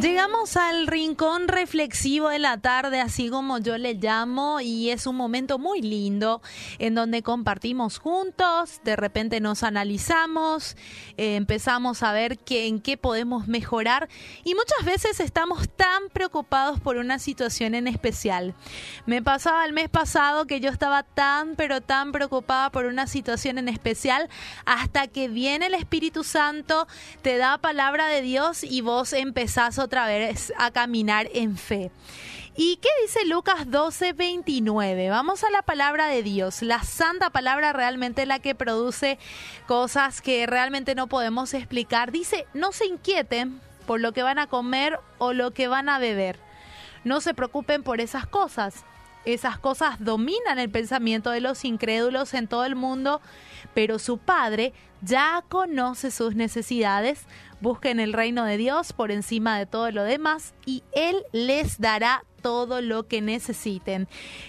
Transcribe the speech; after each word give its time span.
Llegamos 0.00 0.58
al 0.58 0.86
rincón 0.88 1.48
reflexivo 1.48 2.28
de 2.28 2.38
la 2.38 2.58
tarde, 2.58 3.00
así 3.00 3.30
como 3.30 3.56
yo 3.56 3.78
le 3.78 3.94
llamo, 3.94 4.60
y 4.60 4.90
es 4.90 5.06
un 5.06 5.16
momento 5.16 5.58
muy 5.58 5.80
lindo 5.80 6.42
en 6.78 6.94
donde 6.94 7.22
compartimos 7.22 7.98
juntos, 7.98 8.82
de 8.84 8.94
repente 8.94 9.40
nos 9.40 9.62
analizamos, 9.62 10.76
eh, 11.16 11.36
empezamos 11.36 12.02
a 12.02 12.12
ver 12.12 12.36
qué, 12.36 12.66
en 12.66 12.80
qué 12.80 12.98
podemos 12.98 13.48
mejorar 13.48 14.10
y 14.44 14.54
muchas 14.54 14.84
veces 14.84 15.18
estamos 15.18 15.66
tan 15.70 16.10
preocupados 16.12 16.78
por 16.78 16.98
una 16.98 17.18
situación 17.18 17.74
en 17.74 17.88
especial. 17.88 18.54
Me 19.06 19.22
pasaba 19.22 19.64
el 19.64 19.72
mes 19.72 19.88
pasado 19.88 20.46
que 20.46 20.60
yo 20.60 20.68
estaba 20.68 21.04
tan 21.04 21.56
pero 21.56 21.80
tan 21.80 22.12
preocupada 22.12 22.70
por 22.70 22.84
una 22.84 23.06
situación 23.06 23.56
en 23.56 23.68
especial 23.68 24.28
hasta 24.66 25.08
que 25.08 25.28
viene 25.28 25.66
el 25.66 25.74
Espíritu 25.74 26.22
Santo, 26.22 26.86
te 27.22 27.38
da 27.38 27.56
palabra 27.56 28.08
de 28.08 28.20
Dios 28.20 28.62
y 28.62 28.82
vos 28.82 29.14
empezás 29.14 29.78
otra 29.86 30.06
vez 30.06 30.52
a 30.58 30.70
caminar 30.70 31.28
en 31.32 31.56
fe. 31.56 31.90
¿Y 32.58 32.76
qué 32.76 32.88
dice 33.02 33.26
Lucas 33.26 33.70
12, 33.70 34.14
29? 34.14 35.10
Vamos 35.10 35.44
a 35.44 35.50
la 35.50 35.62
palabra 35.62 36.06
de 36.06 36.22
Dios, 36.22 36.62
la 36.62 36.82
santa 36.82 37.30
palabra 37.30 37.72
realmente 37.72 38.24
la 38.24 38.38
que 38.38 38.54
produce 38.54 39.18
cosas 39.66 40.22
que 40.22 40.46
realmente 40.46 40.94
no 40.94 41.06
podemos 41.06 41.52
explicar. 41.54 42.12
Dice, 42.12 42.46
no 42.54 42.72
se 42.72 42.86
inquieten 42.86 43.60
por 43.86 44.00
lo 44.00 44.12
que 44.12 44.22
van 44.22 44.38
a 44.38 44.46
comer 44.46 44.98
o 45.18 45.32
lo 45.32 45.52
que 45.52 45.68
van 45.68 45.88
a 45.88 45.98
beber. 45.98 46.38
No 47.04 47.20
se 47.20 47.34
preocupen 47.34 47.82
por 47.82 48.00
esas 48.00 48.26
cosas. 48.26 48.84
Esas 49.26 49.58
cosas 49.58 49.96
dominan 49.98 50.60
el 50.60 50.70
pensamiento 50.70 51.30
de 51.30 51.40
los 51.40 51.64
incrédulos 51.64 52.32
en 52.32 52.46
todo 52.46 52.64
el 52.64 52.76
mundo, 52.76 53.20
pero 53.74 53.98
su 53.98 54.18
Padre 54.18 54.72
ya 55.02 55.44
conoce 55.48 56.12
sus 56.12 56.36
necesidades. 56.36 57.26
Busquen 57.60 57.98
el 57.98 58.12
reino 58.12 58.44
de 58.44 58.56
Dios 58.56 58.92
por 58.92 59.10
encima 59.10 59.58
de 59.58 59.66
todo 59.66 59.90
lo 59.90 60.04
demás 60.04 60.54
y 60.64 60.84
Él 60.92 61.24
les 61.32 61.80
dará 61.80 62.24
todo 62.46 62.80
lo 62.80 63.08
que 63.08 63.22
necesiten. 63.22 64.06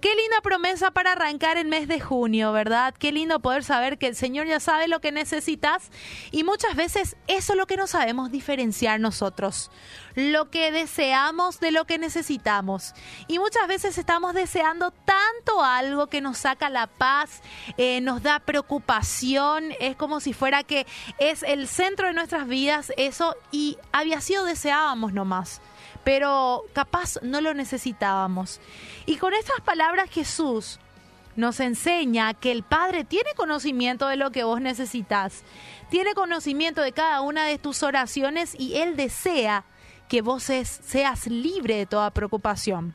Qué 0.00 0.14
linda 0.14 0.40
promesa 0.44 0.92
para 0.92 1.10
arrancar 1.10 1.56
el 1.56 1.66
mes 1.66 1.88
de 1.88 1.98
junio, 1.98 2.52
¿verdad? 2.52 2.94
Qué 2.96 3.10
lindo 3.10 3.40
poder 3.40 3.64
saber 3.64 3.98
que 3.98 4.06
el 4.06 4.14
Señor 4.14 4.46
ya 4.46 4.60
sabe 4.60 4.86
lo 4.86 5.00
que 5.00 5.10
necesitas 5.10 5.90
y 6.30 6.44
muchas 6.44 6.76
veces 6.76 7.16
eso 7.26 7.52
es 7.54 7.58
lo 7.58 7.66
que 7.66 7.76
no 7.76 7.88
sabemos 7.88 8.30
diferenciar 8.30 9.00
nosotros. 9.00 9.72
Lo 10.14 10.50
que 10.50 10.70
deseamos 10.70 11.58
de 11.58 11.72
lo 11.72 11.84
que 11.84 11.98
necesitamos. 11.98 12.94
Y 13.26 13.40
muchas 13.40 13.66
veces 13.66 13.98
estamos 13.98 14.34
deseando 14.34 14.92
tanto 14.92 15.64
algo 15.64 16.06
que 16.06 16.20
nos 16.20 16.38
saca 16.38 16.70
la 16.70 16.86
paz, 16.86 17.42
eh, 17.76 18.00
nos 18.00 18.22
da 18.22 18.38
preocupación, 18.38 19.72
es 19.80 19.96
como 19.96 20.20
si 20.20 20.32
fuera 20.32 20.62
que 20.62 20.86
es 21.18 21.42
el 21.42 21.66
centro 21.66 22.06
de 22.06 22.14
nuestras 22.14 22.46
vidas 22.46 22.92
eso 22.96 23.34
y 23.50 23.78
había 23.90 24.20
sido 24.20 24.44
deseábamos 24.44 25.12
nomás 25.12 25.60
pero 26.04 26.64
capaz 26.72 27.18
no 27.22 27.40
lo 27.40 27.54
Y 29.06 29.16
con 29.16 29.34
estas 29.34 29.60
palabras 29.64 30.10
Jesús 30.10 30.78
nos 31.36 31.60
enseña 31.60 32.34
que 32.34 32.52
el 32.52 32.62
Padre 32.62 33.04
tiene 33.04 33.30
conocimiento 33.36 34.08
de 34.08 34.16
lo 34.16 34.30
que 34.30 34.44
vos 34.44 34.60
necesitas, 34.60 35.42
tiene 35.88 36.14
conocimiento 36.14 36.82
de 36.82 36.92
cada 36.92 37.20
una 37.20 37.44
de 37.44 37.58
tus 37.58 37.82
oraciones 37.82 38.54
y 38.58 38.76
Él 38.76 38.96
desea 38.96 39.64
que 40.08 40.22
vos 40.22 40.42
seas 40.42 41.26
libre 41.26 41.76
de 41.76 41.86
toda 41.86 42.10
preocupación. 42.10 42.94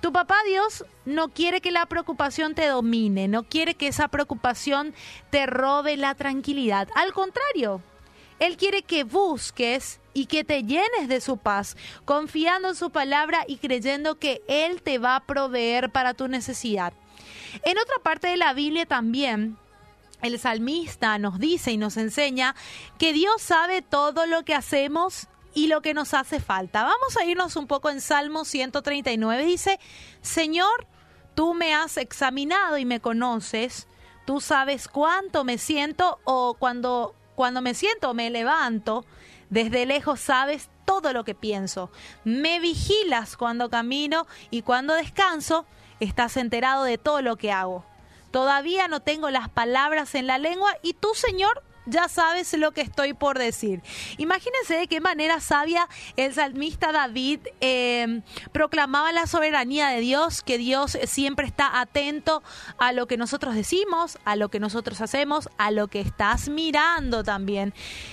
Tu 0.00 0.12
papá 0.12 0.36
Dios 0.46 0.84
no 1.04 1.28
quiere 1.28 1.60
que 1.60 1.70
la 1.70 1.86
preocupación 1.86 2.54
te 2.54 2.66
domine, 2.66 3.28
no 3.28 3.44
quiere 3.44 3.74
que 3.74 3.88
esa 3.88 4.08
preocupación 4.08 4.94
te 5.30 5.46
robe 5.46 5.96
la 5.96 6.14
tranquilidad. 6.14 6.88
Al 6.94 7.12
contrario, 7.12 7.80
Él 8.38 8.56
quiere 8.56 8.82
que 8.82 9.04
busques 9.04 10.00
y 10.12 10.26
que 10.26 10.44
te 10.44 10.62
llenes 10.62 11.08
de 11.08 11.20
su 11.20 11.36
paz, 11.36 11.76
confiando 12.04 12.68
en 12.68 12.74
su 12.74 12.90
palabra 12.90 13.44
y 13.46 13.56
creyendo 13.56 14.18
que 14.18 14.42
Él 14.48 14.82
te 14.82 14.98
va 14.98 15.16
a 15.16 15.26
proveer 15.26 15.90
para 15.90 16.14
tu 16.14 16.28
necesidad. 16.28 16.92
En 17.64 17.78
otra 17.78 17.96
parte 18.02 18.28
de 18.28 18.36
la 18.36 18.52
Biblia 18.52 18.86
también, 18.86 19.58
el 20.22 20.38
salmista 20.38 21.18
nos 21.18 21.38
dice 21.38 21.72
y 21.72 21.76
nos 21.76 21.96
enseña 21.96 22.54
que 22.98 23.12
Dios 23.12 23.42
sabe 23.42 23.82
todo 23.82 24.26
lo 24.26 24.44
que 24.44 24.54
hacemos 24.54 25.28
y 25.54 25.68
lo 25.68 25.80
que 25.80 25.94
nos 25.94 26.14
hace 26.14 26.40
falta. 26.40 26.82
Vamos 26.82 27.16
a 27.16 27.24
irnos 27.24 27.56
un 27.56 27.66
poco 27.66 27.90
en 27.90 28.00
Salmo 28.00 28.44
139. 28.44 29.44
Dice, 29.44 29.80
Señor, 30.20 30.86
tú 31.34 31.54
me 31.54 31.74
has 31.74 31.96
examinado 31.96 32.78
y 32.78 32.84
me 32.84 33.00
conoces. 33.00 33.88
Tú 34.26 34.40
sabes 34.40 34.88
cuánto 34.88 35.44
me 35.44 35.56
siento 35.56 36.18
o 36.24 36.54
cuando, 36.58 37.14
cuando 37.36 37.62
me 37.62 37.74
siento 37.74 38.12
me 38.14 38.30
levanto. 38.30 39.04
Desde 39.48 39.86
lejos 39.86 40.18
sabes 40.18 40.68
todo 40.84 41.12
lo 41.12 41.22
que 41.22 41.36
pienso. 41.36 41.92
Me 42.24 42.58
vigilas 42.58 43.36
cuando 43.36 43.70
camino 43.70 44.26
y 44.50 44.62
cuando 44.62 44.94
descanso. 44.94 45.66
Estás 46.00 46.36
enterado 46.36 46.82
de 46.82 46.98
todo 46.98 47.22
lo 47.22 47.36
que 47.36 47.52
hago. 47.52 47.84
Todavía 48.32 48.88
no 48.88 49.00
tengo 49.00 49.30
las 49.30 49.48
palabras 49.48 50.14
en 50.16 50.26
la 50.26 50.38
lengua 50.38 50.76
y 50.82 50.94
tú, 50.94 51.10
Señor, 51.14 51.62
ya 51.86 52.08
sabes 52.08 52.52
lo 52.54 52.72
que 52.72 52.80
estoy 52.80 53.14
por 53.14 53.38
decir. 53.38 53.82
Imagínense 54.18 54.74
de 54.74 54.86
qué 54.88 55.00
manera 55.00 55.40
sabia 55.40 55.88
el 56.16 56.34
salmista 56.34 56.92
David 56.92 57.40
em, 57.60 58.22
proclamaba 58.52 59.12
la 59.12 59.26
soberanía 59.26 59.88
de 59.88 60.00
Dios, 60.00 60.42
que 60.42 60.58
Dios 60.58 60.98
siempre 61.04 61.46
está 61.46 61.80
atento 61.80 62.42
a 62.78 62.92
lo 62.92 63.06
que 63.06 63.16
nosotros 63.16 63.54
decimos, 63.54 64.18
a 64.24 64.36
lo 64.36 64.48
que 64.48 64.60
nosotros 64.60 65.00
hacemos, 65.00 65.48
a 65.58 65.70
lo 65.70 65.88
que 65.88 66.00
estás 66.00 66.48
mirando 66.48 67.22
también. 67.22 67.72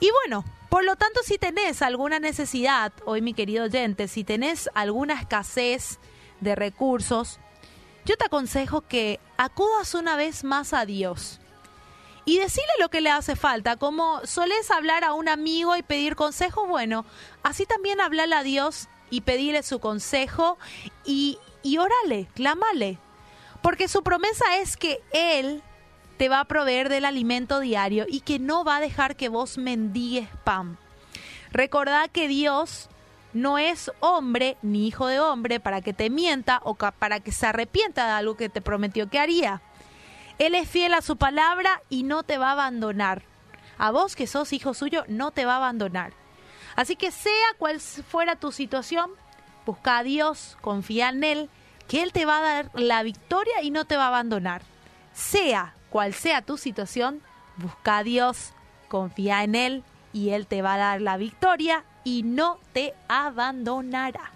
Y 0.00 0.10
bueno, 0.10 0.44
por 0.68 0.84
lo 0.84 0.96
tanto, 0.96 1.20
si 1.24 1.38
tenés 1.38 1.82
alguna 1.82 2.18
necesidad, 2.18 2.92
hoy 3.04 3.22
mi 3.22 3.34
querido 3.34 3.64
oyente, 3.64 4.08
si 4.08 4.24
tenés 4.24 4.68
alguna 4.74 5.14
escasez 5.14 5.98
de 6.40 6.54
recursos, 6.54 7.38
yo 8.04 8.16
te 8.16 8.26
aconsejo 8.26 8.82
que 8.82 9.20
acudas 9.38 9.94
una 9.94 10.16
vez 10.16 10.44
más 10.44 10.74
a 10.74 10.84
Dios 10.84 11.40
y 12.24 12.38
decirle 12.38 12.72
lo 12.80 12.88
que 12.88 13.00
le 13.00 13.10
hace 13.10 13.36
falta. 13.36 13.76
Como 13.76 14.20
solés 14.24 14.70
hablar 14.70 15.04
a 15.04 15.12
un 15.12 15.28
amigo 15.28 15.76
y 15.76 15.82
pedir 15.82 16.16
consejo, 16.16 16.66
bueno, 16.66 17.04
así 17.42 17.66
también 17.66 18.00
hablale 18.00 18.34
a 18.34 18.42
Dios 18.42 18.88
y 19.10 19.22
pedirle 19.22 19.62
su 19.62 19.78
consejo 19.78 20.58
y, 21.04 21.38
y 21.62 21.78
órale, 21.78 22.28
clámale. 22.34 22.98
Porque 23.62 23.88
su 23.88 24.02
promesa 24.02 24.56
es 24.58 24.76
que 24.76 25.00
Él 25.12 25.62
te 26.16 26.28
va 26.28 26.40
a 26.40 26.44
proveer 26.44 26.88
del 26.88 27.04
alimento 27.04 27.60
diario 27.60 28.06
y 28.08 28.20
que 28.20 28.38
no 28.38 28.64
va 28.64 28.76
a 28.76 28.80
dejar 28.80 29.16
que 29.16 29.28
vos 29.28 29.58
mendigues 29.58 30.28
pan. 30.44 30.78
Recordad 31.50 32.10
que 32.10 32.28
Dios 32.28 32.88
no 33.32 33.58
es 33.58 33.90
hombre 34.00 34.56
ni 34.62 34.86
hijo 34.86 35.06
de 35.06 35.20
hombre 35.20 35.60
para 35.60 35.80
que 35.80 35.92
te 35.92 36.08
mienta 36.08 36.60
o 36.64 36.74
para 36.74 37.20
que 37.20 37.32
se 37.32 37.46
arrepienta 37.46 38.06
de 38.06 38.12
algo 38.12 38.36
que 38.36 38.48
te 38.48 38.60
prometió 38.60 39.08
que 39.08 39.18
haría. 39.18 39.60
Él 40.38 40.54
es 40.54 40.68
fiel 40.68 40.94
a 40.94 41.00
su 41.00 41.16
palabra 41.16 41.82
y 41.88 42.02
no 42.02 42.22
te 42.22 42.38
va 42.38 42.48
a 42.48 42.52
abandonar. 42.52 43.22
A 43.78 43.90
vos 43.90 44.16
que 44.16 44.26
sos 44.26 44.52
hijo 44.52 44.74
suyo, 44.74 45.04
no 45.08 45.30
te 45.30 45.44
va 45.44 45.54
a 45.54 45.56
abandonar. 45.58 46.12
Así 46.76 46.96
que 46.96 47.10
sea 47.10 47.32
cual 47.58 47.80
fuera 47.80 48.36
tu 48.36 48.50
situación, 48.50 49.10
busca 49.64 49.98
a 49.98 50.02
Dios, 50.02 50.56
confía 50.60 51.08
en 51.08 51.22
Él, 51.22 51.50
que 51.88 52.02
Él 52.02 52.12
te 52.12 52.24
va 52.24 52.38
a 52.38 52.42
dar 52.42 52.70
la 52.74 53.02
victoria 53.02 53.62
y 53.62 53.70
no 53.70 53.84
te 53.84 53.96
va 53.96 54.04
a 54.04 54.08
abandonar. 54.08 54.62
Sea 55.12 55.74
cual 55.90 56.14
sea 56.14 56.42
tu 56.42 56.56
situación, 56.56 57.22
busca 57.56 57.98
a 57.98 58.02
Dios, 58.02 58.52
confía 58.88 59.44
en 59.44 59.54
Él 59.54 59.84
y 60.12 60.30
Él 60.30 60.46
te 60.48 60.62
va 60.62 60.74
a 60.74 60.78
dar 60.78 61.00
la 61.00 61.16
victoria 61.16 61.84
y 62.02 62.24
no 62.24 62.58
te 62.72 62.94
abandonará. 63.08 64.33